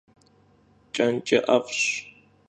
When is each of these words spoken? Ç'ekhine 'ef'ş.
Ç'ekhine 0.93 1.39
'ef'ş. 1.47 1.81